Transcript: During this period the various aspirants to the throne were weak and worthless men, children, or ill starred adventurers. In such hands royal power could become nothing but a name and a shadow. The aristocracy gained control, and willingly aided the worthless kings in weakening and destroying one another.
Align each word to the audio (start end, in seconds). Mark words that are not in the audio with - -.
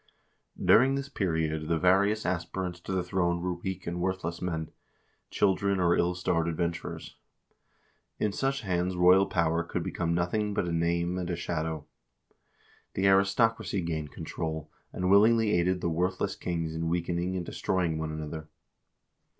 During 0.59 0.95
this 0.95 1.09
period 1.09 1.67
the 1.67 1.77
various 1.77 2.25
aspirants 2.25 2.79
to 2.79 2.91
the 2.91 3.03
throne 3.03 3.39
were 3.39 3.53
weak 3.53 3.85
and 3.85 4.01
worthless 4.01 4.41
men, 4.41 4.71
children, 5.29 5.79
or 5.79 5.95
ill 5.95 6.15
starred 6.15 6.47
adventurers. 6.47 7.17
In 8.17 8.31
such 8.31 8.61
hands 8.61 8.95
royal 8.95 9.27
power 9.27 9.61
could 9.63 9.83
become 9.83 10.15
nothing 10.15 10.55
but 10.55 10.67
a 10.67 10.71
name 10.71 11.19
and 11.19 11.29
a 11.29 11.35
shadow. 11.35 11.85
The 12.95 13.05
aristocracy 13.09 13.81
gained 13.83 14.11
control, 14.11 14.71
and 14.91 15.11
willingly 15.11 15.51
aided 15.51 15.81
the 15.81 15.89
worthless 15.91 16.35
kings 16.35 16.73
in 16.73 16.87
weakening 16.89 17.35
and 17.37 17.45
destroying 17.45 17.99
one 17.99 18.11
another. 18.11 18.47